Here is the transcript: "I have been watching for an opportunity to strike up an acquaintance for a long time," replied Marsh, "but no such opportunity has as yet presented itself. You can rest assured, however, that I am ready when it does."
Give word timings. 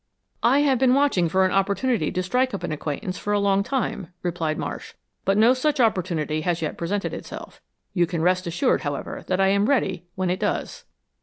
"I 0.41 0.61
have 0.61 0.79
been 0.79 0.95
watching 0.95 1.29
for 1.29 1.45
an 1.45 1.51
opportunity 1.51 2.11
to 2.11 2.23
strike 2.23 2.55
up 2.55 2.63
an 2.63 2.71
acquaintance 2.71 3.19
for 3.19 3.33
a 3.33 3.39
long 3.39 3.61
time," 3.61 4.07
replied 4.23 4.57
Marsh, 4.57 4.95
"but 5.25 5.37
no 5.37 5.53
such 5.53 5.79
opportunity 5.79 6.41
has 6.41 6.57
as 6.57 6.61
yet 6.63 6.75
presented 6.79 7.13
itself. 7.13 7.61
You 7.93 8.07
can 8.07 8.23
rest 8.23 8.47
assured, 8.47 8.81
however, 8.81 9.23
that 9.27 9.39
I 9.39 9.49
am 9.49 9.67
ready 9.69 10.07
when 10.15 10.31
it 10.31 10.39
does." 10.39 10.85